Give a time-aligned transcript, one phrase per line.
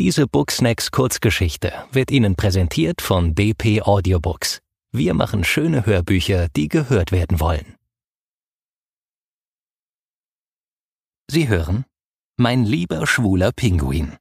[0.00, 4.62] Diese Booksnacks Kurzgeschichte wird Ihnen präsentiert von DP Audiobooks.
[4.92, 7.76] Wir machen schöne Hörbücher, die gehört werden wollen.
[11.30, 11.84] Sie hören
[12.38, 14.16] Mein lieber schwuler Pinguin.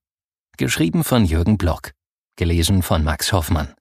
[0.57, 1.93] Geschrieben von Jürgen Block.
[2.35, 3.73] Gelesen von Max Hoffmann.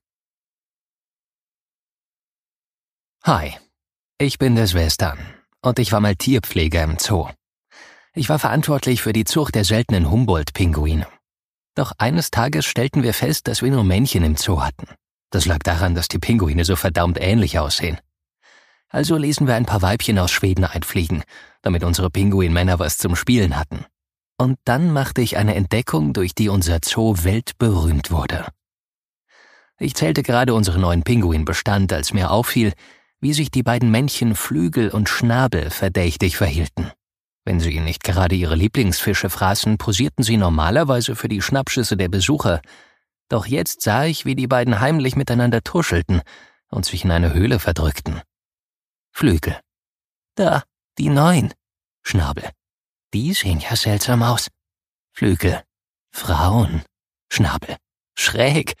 [3.25, 3.57] Hi,
[4.17, 5.19] ich bin der Western
[5.61, 7.27] und ich war mal Tierpfleger im Zoo.
[8.13, 11.05] Ich war verantwortlich für die Zucht der seltenen Humboldt-Pinguine.
[11.79, 14.85] Doch eines Tages stellten wir fest, dass wir nur Männchen im Zoo hatten.
[15.29, 17.97] Das lag daran, dass die Pinguine so verdammt ähnlich aussehen.
[18.89, 21.23] Also ließen wir ein paar Weibchen aus Schweden einfliegen,
[21.61, 23.85] damit unsere Pinguinmänner was zum Spielen hatten.
[24.37, 28.45] Und dann machte ich eine Entdeckung, durch die unser Zoo weltberühmt wurde.
[29.79, 32.73] Ich zählte gerade unseren neuen Pinguinbestand, als mir auffiel,
[33.21, 36.91] wie sich die beiden Männchen Flügel und Schnabel verdächtig verhielten.
[37.45, 42.61] Wenn sie nicht gerade ihre Lieblingsfische fraßen, posierten sie normalerweise für die Schnappschüsse der Besucher.
[43.29, 46.21] Doch jetzt sah ich, wie die beiden heimlich miteinander tuschelten
[46.69, 48.21] und sich in eine Höhle verdrückten.
[49.11, 49.59] Flügel.
[50.35, 50.63] Da,
[50.97, 51.53] die neuen.
[52.03, 52.49] Schnabel.
[53.13, 54.47] Die sehen ja seltsam aus.
[55.13, 55.63] Flügel.
[56.11, 56.83] Frauen.
[57.31, 57.77] Schnabel.
[58.15, 58.75] Schräg.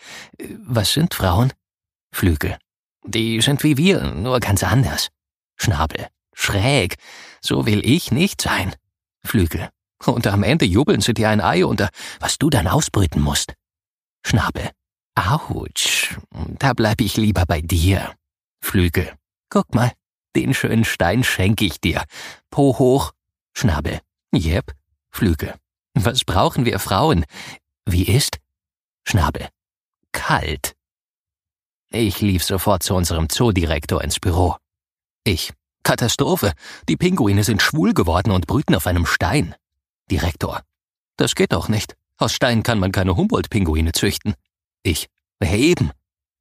[0.65, 1.53] Was sind Frauen?
[2.11, 2.57] Flügel.
[3.05, 5.09] Die sind wie wir, nur ganz anders.
[5.55, 6.07] Schnabel.
[6.33, 6.95] Schräg.
[7.41, 8.75] So will ich nicht sein.
[9.23, 9.69] Flügel.
[10.05, 13.53] Und am Ende jubeln sie dir ein Ei unter, was du dann ausbrüten musst.
[14.25, 14.69] Schnabel.
[15.15, 16.17] Autsch.
[16.59, 18.13] Da bleib ich lieber bei dir.
[18.61, 19.13] Flügel.
[19.49, 19.91] Guck mal,
[20.35, 22.03] den schönen Stein schenke ich dir.
[22.49, 23.11] Po hoch.
[23.53, 23.99] Schnabel.
[24.31, 24.73] Jep.
[25.11, 25.55] Flügel.
[25.95, 27.25] Was brauchen wir Frauen?
[27.85, 28.37] Wie ist?
[29.03, 29.49] Schnabel.
[30.11, 30.75] Kalt.
[31.91, 34.55] Ich lief sofort zu unserem Zoodirektor ins Büro.
[35.23, 35.51] Ich.
[35.89, 36.53] Katastrophe.
[36.87, 39.55] Die Pinguine sind schwul geworden und brüten auf einem Stein.
[40.11, 40.61] Direktor.
[41.17, 41.95] Das geht doch nicht.
[42.19, 44.35] Aus Stein kann man keine Humboldt-Pinguine züchten.
[44.83, 45.07] Ich.
[45.41, 45.89] Eben.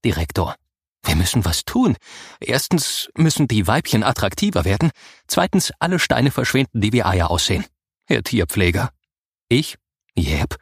[0.04, 0.54] Direktor.
[1.02, 1.96] Wir müssen was tun.
[2.40, 4.90] Erstens müssen die Weibchen attraktiver werden.
[5.28, 7.64] Zweitens alle Steine verschwinden, die wie Eier aussehen.
[8.04, 8.90] Herr Tierpfleger.
[9.48, 9.76] Ich?
[10.14, 10.58] Jep.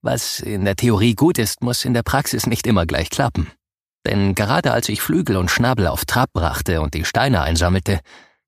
[0.00, 3.50] Was in der Theorie gut ist, muss in der Praxis nicht immer gleich klappen.
[4.08, 8.00] Denn gerade als ich Flügel und Schnabel auf Trab brachte und die Steine einsammelte,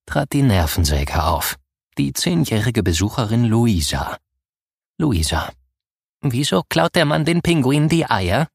[0.07, 1.57] trat die Nervensäge auf.
[1.99, 4.17] Die zehnjährige Besucherin Luisa.
[4.97, 5.53] Luisa.
[6.23, 8.49] Wieso klaut der Mann den Pinguinen die Eier?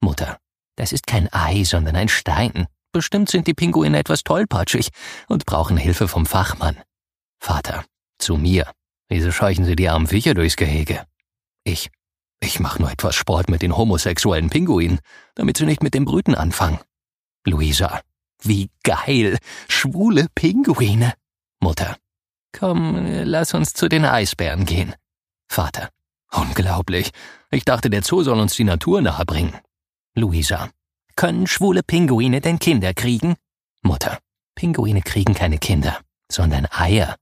[0.00, 0.38] Mutter.
[0.74, 2.66] Das ist kein Ei, sondern ein Stein.
[2.90, 4.88] Bestimmt sind die Pinguine etwas tollpatschig
[5.28, 6.76] und brauchen Hilfe vom Fachmann.
[7.38, 7.84] Vater.
[8.18, 8.68] Zu mir.
[9.08, 11.04] Wieso scheuchen Sie die armen Viecher durchs Gehege?
[11.62, 11.90] Ich.
[12.40, 15.00] Ich mache nur etwas Sport mit den homosexuellen Pinguinen,
[15.34, 16.80] damit sie nicht mit dem Brüten anfangen.
[17.44, 18.00] Luisa.
[18.42, 19.38] Wie geil.
[19.68, 21.14] Schwule Pinguine.
[21.60, 21.96] Mutter.
[22.52, 24.94] Komm, lass uns zu den Eisbären gehen.
[25.48, 25.90] Vater.
[26.32, 27.10] Unglaublich.
[27.50, 29.54] Ich dachte, der Zoo soll uns die Natur nahebringen.
[30.14, 30.70] Luisa.
[31.16, 33.36] Können schwule Pinguine denn Kinder kriegen?
[33.82, 34.18] Mutter.
[34.54, 35.98] Pinguine kriegen keine Kinder,
[36.30, 37.16] sondern Eier.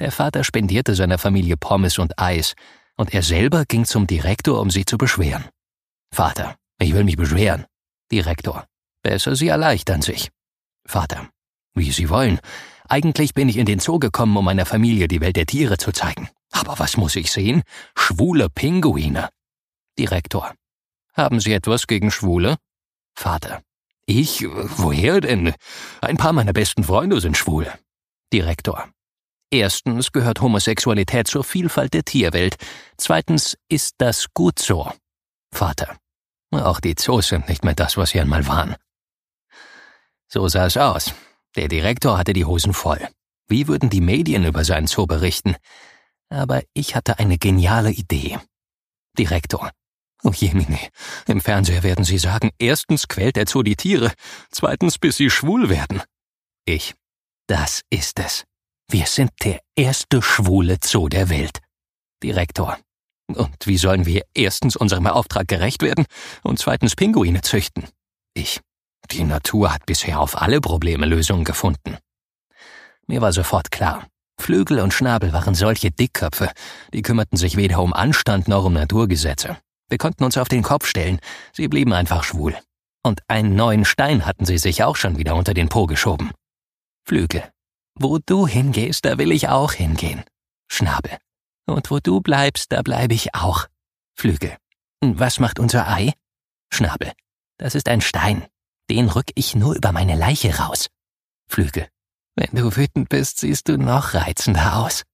[0.00, 2.54] Der Vater spendierte seiner Familie Pommes und Eis,
[2.96, 5.44] und er selber ging zum Direktor, um sie zu beschweren.
[6.12, 7.66] Vater, ich will mich beschweren.
[8.10, 8.66] Direktor,
[9.02, 10.30] besser Sie erleichtern sich.
[10.86, 11.28] Vater,
[11.74, 12.40] wie Sie wollen.
[12.88, 15.92] Eigentlich bin ich in den Zoo gekommen, um meiner Familie die Welt der Tiere zu
[15.92, 16.28] zeigen.
[16.52, 17.62] Aber was muss ich sehen?
[17.96, 19.30] Schwule Pinguine.
[19.98, 20.54] Direktor,
[21.14, 22.56] haben Sie etwas gegen Schwule?
[23.16, 23.62] Vater,
[24.06, 25.54] ich, woher denn?
[26.00, 27.72] Ein paar meiner besten Freunde sind schwul.
[28.32, 28.88] Direktor,
[29.50, 32.56] Erstens gehört Homosexualität zur Vielfalt der Tierwelt.
[32.96, 34.90] Zweitens ist das gut so.
[35.52, 35.96] Vater.
[36.50, 38.76] Auch die Zoos sind nicht mehr das, was sie einmal waren.
[40.28, 41.14] So sah es aus.
[41.56, 43.08] Der Direktor hatte die Hosen voll.
[43.48, 45.56] Wie würden die Medien über seinen Zoo berichten?
[46.28, 48.38] Aber ich hatte eine geniale Idee.
[49.16, 49.70] Direktor.
[50.22, 50.78] Oh Jemine,
[51.28, 54.10] im Fernseher werden Sie sagen, erstens quält der Zoo die Tiere,
[54.50, 56.02] zweitens bis sie schwul werden.
[56.64, 56.94] Ich.
[57.46, 58.44] Das ist es.
[58.88, 61.60] Wir sind der erste schwule Zoo der Welt.
[62.22, 62.78] Direktor.
[63.28, 66.04] Und wie sollen wir erstens unserem Auftrag gerecht werden
[66.42, 67.84] und zweitens Pinguine züchten?
[68.34, 68.60] Ich.
[69.10, 71.98] Die Natur hat bisher auf alle Probleme Lösungen gefunden.
[73.06, 74.06] Mir war sofort klar.
[74.38, 76.50] Flügel und Schnabel waren solche Dickköpfe,
[76.92, 79.58] die kümmerten sich weder um Anstand noch um Naturgesetze.
[79.88, 81.20] Wir konnten uns auf den Kopf stellen,
[81.52, 82.56] sie blieben einfach schwul.
[83.02, 86.32] Und einen neuen Stein hatten sie sich auch schon wieder unter den Po geschoben.
[87.06, 87.44] Flügel.
[87.94, 90.24] Wo du hingehst, da will ich auch hingehen.
[90.68, 91.18] Schnabel.
[91.66, 93.66] Und wo du bleibst, da bleibe ich auch.
[94.16, 94.56] Flügel.
[95.00, 96.12] Was macht unser Ei?
[96.72, 97.12] Schnabel.
[97.58, 98.46] Das ist ein Stein.
[98.90, 100.88] Den rück ich nur über meine Leiche raus.
[101.48, 101.88] Flügel.
[102.36, 105.04] Wenn du wütend bist, siehst du noch reizender aus.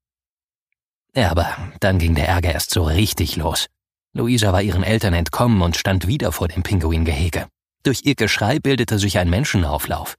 [1.15, 3.67] Ja, aber dann ging der Ärger erst so richtig los.
[4.13, 7.49] Luisa war ihren Eltern entkommen und stand wieder vor dem Pinguingehege.
[7.83, 10.17] Durch ihr Geschrei bildete sich ein Menschenauflauf.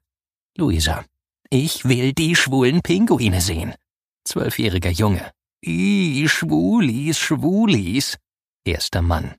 [0.55, 1.03] Luisa.
[1.53, 3.75] Ich will die schwulen Pinguine sehen.
[4.23, 5.31] Zwölfjähriger Junge.
[5.61, 8.17] Ih, Schwulis, Schwulis.
[8.63, 9.35] Erster Mann.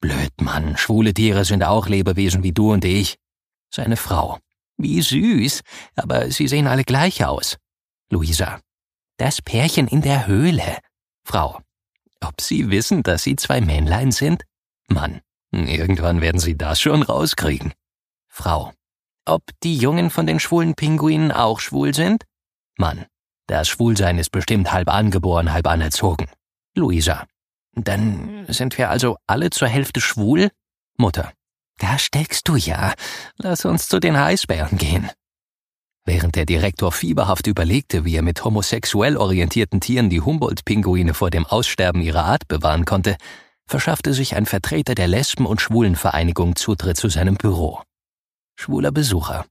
[0.00, 0.76] Blöd, Mann.
[0.76, 3.18] Schwule Tiere sind auch Lebewesen wie du und ich.
[3.70, 4.40] Seine Frau.
[4.78, 5.60] Wie süß.
[5.94, 7.56] Aber sie sehen alle gleich aus.
[8.10, 8.60] Luisa.
[9.16, 10.78] Das Pärchen in der Höhle.
[11.22, 11.60] Frau.
[12.20, 14.42] Ob Sie wissen, dass Sie zwei Männlein sind?
[14.88, 15.20] Mann.
[15.52, 17.74] Irgendwann werden Sie das schon rauskriegen.
[18.26, 18.72] Frau.
[19.26, 22.24] Ob die Jungen von den schwulen Pinguinen auch schwul sind?
[22.76, 23.06] Mann.
[23.46, 26.26] Das Schwulsein ist bestimmt halb angeboren, halb anerzogen.
[26.74, 27.26] Luisa.
[27.74, 30.50] Dann sind wir also alle zur Hälfte schwul?
[30.96, 31.32] Mutter.
[31.78, 32.94] Da steckst du ja.
[33.36, 35.10] Lass uns zu den Eisbären gehen.
[36.04, 41.46] Während der Direktor fieberhaft überlegte, wie er mit homosexuell orientierten Tieren die Humboldt-Pinguine vor dem
[41.46, 43.16] Aussterben ihrer Art bewahren konnte,
[43.66, 47.82] verschaffte sich ein Vertreter der Lesben- und Schwulenvereinigung Zutritt zu seinem Büro.
[48.56, 49.46] Schwuler Besucher.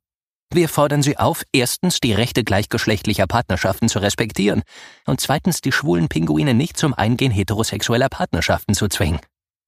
[0.54, 4.62] Wir fordern Sie auf, erstens die Rechte gleichgeschlechtlicher Partnerschaften zu respektieren
[5.06, 9.20] und zweitens die schwulen Pinguine nicht zum Eingehen heterosexueller Partnerschaften zu zwingen.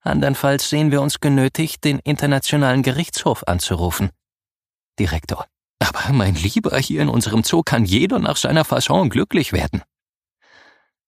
[0.01, 4.11] Andernfalls sehen wir uns genötigt, den Internationalen Gerichtshof anzurufen.
[4.99, 5.47] Direktor.
[5.79, 9.81] Aber mein Lieber, hier in unserem Zoo kann jeder nach seiner Fasson glücklich werden.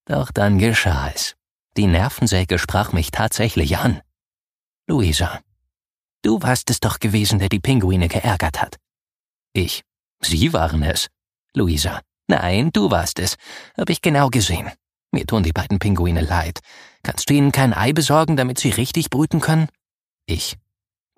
[0.05, 1.35] Doch dann geschah es.
[1.77, 4.01] Die Nervensäge sprach mich tatsächlich an.
[4.87, 5.41] Luisa.
[6.23, 8.77] Du warst es doch gewesen, der die Pinguine geärgert hat.
[9.53, 9.83] Ich.
[10.21, 11.07] Sie waren es.
[11.53, 12.01] Luisa.
[12.27, 13.35] Nein, du warst es.
[13.77, 14.71] Hab ich genau gesehen.
[15.11, 16.59] Mir tun die beiden Pinguine leid.
[17.03, 19.69] Kannst du ihnen kein Ei besorgen, damit sie richtig brüten können?
[20.25, 20.57] Ich.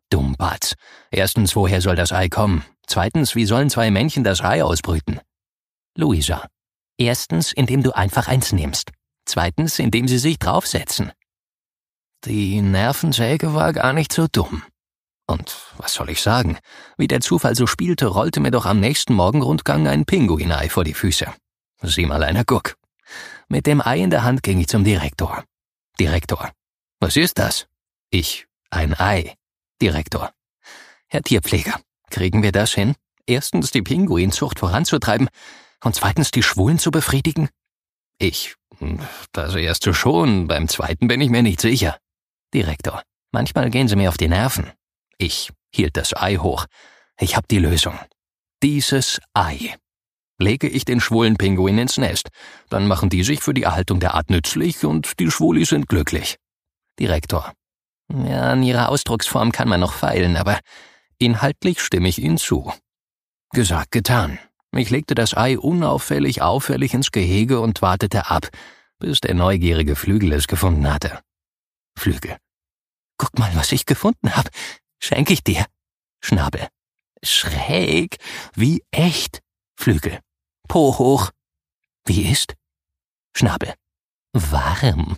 [0.10, 0.76] Dummbatz.
[1.12, 2.64] Erstens, woher soll das Ei kommen?
[2.86, 5.20] Zweitens, wie sollen zwei Männchen das Ei ausbrüten?
[5.96, 6.48] Luisa.
[6.98, 8.92] Erstens, indem du einfach eins nimmst.
[9.26, 11.12] Zweitens, indem sie sich draufsetzen.
[12.26, 14.64] Die Nervensäge war gar nicht so dumm.
[15.30, 16.58] Und was soll ich sagen?
[16.98, 20.96] Wie der Zufall so spielte, rollte mir doch am nächsten Morgenrundgang ein Pinguinei vor die
[20.96, 21.32] Füße.
[21.84, 22.78] Sieh mal einer Guck.
[23.48, 25.44] Mit dem Ei in der Hand ging ich zum Direktor.
[26.00, 26.50] Direktor.
[27.00, 27.68] Was ist das?
[28.10, 28.48] Ich.
[28.72, 29.36] Ein Ei.
[29.80, 30.32] Direktor.
[31.06, 31.80] Herr Tierpfleger,
[32.10, 32.96] kriegen wir das hin?
[33.28, 35.30] Erstens die Pinguinzucht voranzutreiben
[35.84, 37.50] und zweitens die Schwulen zu befriedigen?
[38.18, 38.56] Ich.
[39.32, 42.00] Das erste schon, beim zweiten bin ich mir nicht sicher.
[42.52, 43.04] Direktor.
[43.32, 44.72] Manchmal gehen Sie mir auf die Nerven.
[45.20, 46.66] Ich hielt das Ei hoch.
[47.20, 48.00] Ich hab die Lösung.
[48.64, 49.76] Dieses Ei.
[50.40, 52.30] Lege ich den schwulen Pinguin ins Nest,
[52.70, 56.38] dann machen die sich für die Erhaltung der Art nützlich und die Schwulis sind glücklich.
[56.98, 57.54] Direktor.
[58.10, 60.60] Ja, an ihrer Ausdrucksform kann man noch feilen, aber
[61.18, 62.72] inhaltlich stimme ich Ihnen zu.
[63.52, 64.40] Gesagt, getan.
[64.72, 68.48] Ich legte das Ei unauffällig auffällig ins Gehege und wartete ab,
[68.98, 71.20] bis der neugierige Flügel es gefunden hatte.
[71.98, 72.38] Flügel.
[73.18, 74.50] Guck mal, was ich gefunden hab.
[75.00, 75.66] Schenk ich dir.
[76.22, 76.68] Schnabel.
[77.24, 78.18] Schräg.
[78.54, 79.42] Wie echt.
[79.76, 80.20] Flügel.
[80.68, 81.32] Po hoch.
[82.06, 82.56] Wie ist?
[83.36, 83.74] Schnabel.
[84.34, 85.18] Warm.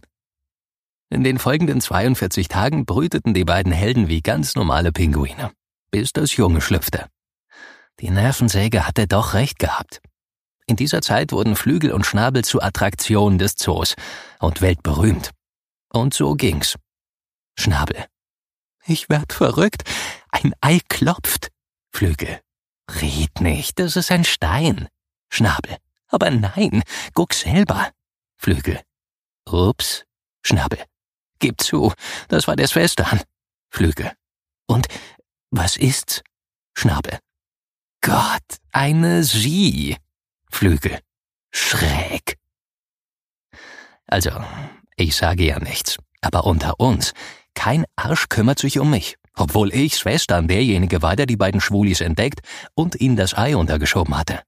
[1.09, 5.51] In den folgenden 42 Tagen brüteten die beiden Helden wie ganz normale Pinguine,
[5.91, 7.07] bis das Junge schlüpfte.
[7.99, 10.01] Die Nervensäge hatte doch recht gehabt.
[10.67, 13.95] In dieser Zeit wurden Flügel und Schnabel zu Attraktionen des Zoos
[14.39, 15.31] und weltberühmt.
[15.91, 16.77] Und so ging's.
[17.59, 18.05] Schnabel.
[18.85, 19.83] Ich werd verrückt.
[20.31, 21.51] Ein Ei klopft.
[21.91, 22.41] Flügel.
[22.89, 24.87] Red nicht, das ist ein Stein.
[25.29, 25.77] Schnabel.
[26.07, 26.83] Aber nein,
[27.13, 27.91] guck selber.
[28.37, 28.81] Flügel.
[29.45, 30.03] Ups.
[30.43, 30.83] Schnabel.
[31.39, 31.93] Gib zu,
[32.27, 33.21] das war der Schwestern.
[33.69, 34.11] Flügel.
[34.67, 34.87] Und
[35.49, 36.21] was ist's?
[36.75, 37.19] Schnabel.
[38.01, 39.97] Gott, eine Sie.
[40.49, 40.99] Flügel.
[41.51, 42.37] Schräg.
[44.07, 44.31] Also,
[44.95, 47.13] ich sage ja nichts, aber unter uns,
[47.55, 52.01] kein Arsch kümmert sich um mich, obwohl ich Schwestern derjenige war, der die beiden Schwulis
[52.01, 52.41] entdeckt
[52.73, 54.41] und ihnen das Ei untergeschoben hatte.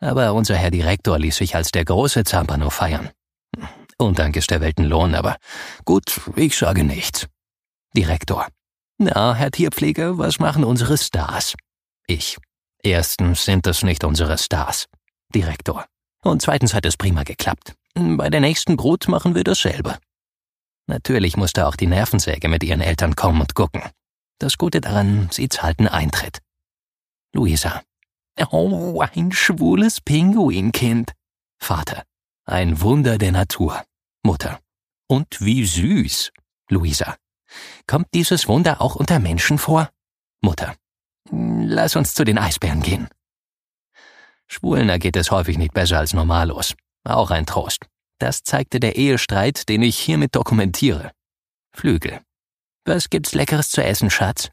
[0.00, 3.10] Aber unser Herr Direktor ließ sich als der große Zampano feiern.
[3.98, 5.36] Undank ist der Weltenlohn, aber
[5.84, 7.26] gut, ich sage nichts.
[7.96, 8.46] Direktor.
[8.98, 11.54] Na, Herr Tierpfleger, was machen unsere Stars?
[12.06, 12.36] Ich.
[12.82, 14.86] Erstens sind es nicht unsere Stars.
[15.34, 15.84] Direktor.
[16.22, 17.74] Und zweitens hat es prima geklappt.
[17.94, 19.98] Bei der nächsten Brut machen wir dasselbe.
[20.88, 23.82] Natürlich musste auch die Nervensäge mit ihren Eltern kommen und gucken.
[24.38, 26.40] Das Gute daran, sie zahlten Eintritt.
[27.34, 27.82] Luisa.
[28.50, 31.12] Oh, ein schwules Pinguinkind.
[31.58, 32.04] Vater.
[32.46, 33.84] Ein Wunder der Natur.
[34.22, 34.60] Mutter.
[35.08, 36.32] Und wie süß.
[36.70, 37.16] Luisa.
[37.86, 39.90] Kommt dieses Wunder auch unter Menschen vor?
[40.40, 40.74] Mutter.
[41.30, 43.08] Lass uns zu den Eisbären gehen.
[44.46, 46.74] Schwulen ergeht es häufig nicht besser als normalos.
[47.04, 47.86] Auch ein Trost.
[48.18, 51.12] Das zeigte der Ehestreit, den ich hiermit dokumentiere.
[51.72, 52.20] Flügel.
[52.84, 54.50] Was gibt's Leckeres zu essen, Schatz?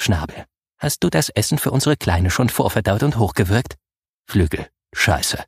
[0.00, 0.44] Schnabel.
[0.78, 3.76] Hast du das Essen für unsere Kleine schon vorverdaut und hochgewürgt?
[4.26, 4.68] Flügel.
[4.94, 5.42] Scheiße.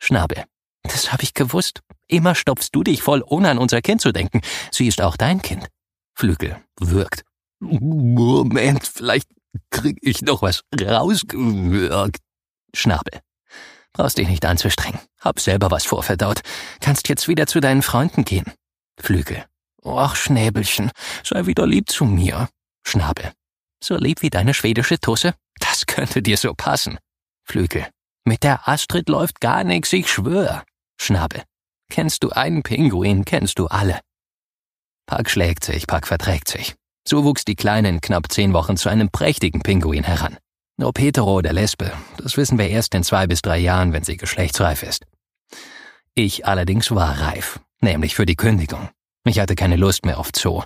[0.00, 0.44] Schnabel.
[0.82, 1.80] Das hab ich gewusst.
[2.08, 4.40] Immer stopfst du dich voll, ohne an unser Kind zu denken.
[4.70, 5.68] Sie ist auch dein Kind.
[6.14, 6.62] Flügel.
[6.80, 7.24] Wirkt.
[7.60, 9.28] Moment, vielleicht
[9.70, 12.18] krieg ich noch was rausgewürgt.
[12.74, 13.20] Schnabel.
[13.94, 15.00] Brauchst dich nicht anzustrengen.
[15.20, 16.40] Hab selber was vorverdaut.
[16.80, 18.52] Kannst jetzt wieder zu deinen Freunden gehen.
[19.00, 19.44] Flügel.
[19.84, 20.90] Ach, Schnäbelchen,
[21.22, 22.48] sei wieder lieb zu mir.
[22.86, 23.32] Schnabel.
[23.82, 25.34] So lieb wie deine schwedische Tusse?
[25.60, 26.98] Das könnte dir so passen.
[27.44, 27.86] Flügel.
[28.24, 30.64] Mit der Astrid läuft gar nix, ich schwör.
[31.00, 31.42] Schnabel.
[31.90, 34.00] Kennst du einen Pinguin, kennst du alle.
[35.06, 36.74] Pack schlägt sich, Pack verträgt sich.
[37.06, 40.38] So wuchs die Kleine in knapp zehn Wochen zu einem prächtigen Pinguin heran.
[40.82, 44.16] Ob hetero oder lesbe, das wissen wir erst in zwei bis drei Jahren, wenn sie
[44.16, 45.06] geschlechtsreif ist.
[46.14, 48.88] Ich allerdings war reif, nämlich für die Kündigung.
[49.24, 50.62] Ich hatte keine Lust mehr auf Zoo.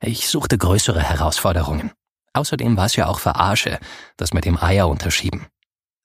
[0.00, 1.92] Ich suchte größere Herausforderungen.
[2.34, 3.78] Außerdem war es ja auch Verarsche,
[4.16, 5.46] das mit dem Eier unterschieben.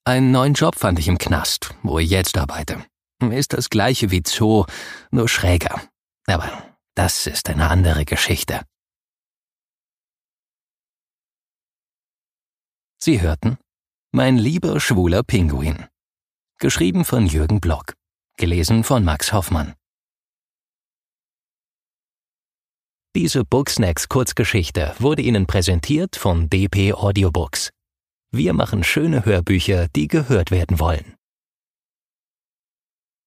[0.06, 2.84] Einen neuen Job fand ich im Knast, wo ich jetzt arbeite.
[3.20, 4.66] Ist das gleiche wie Zoo,
[5.12, 5.82] nur schräger.
[6.28, 6.50] Aber
[6.96, 8.62] das ist eine andere Geschichte.
[13.00, 13.58] Sie hörten
[14.12, 15.86] Mein lieber schwuler Pinguin.
[16.60, 17.94] Geschrieben von Jürgen Block.
[18.38, 19.76] Gelesen von Max Hoffmann.
[23.16, 27.70] Diese Booksnacks Kurzgeschichte wurde Ihnen präsentiert von DP Audiobooks.
[28.32, 31.17] Wir machen schöne Hörbücher, die gehört werden wollen.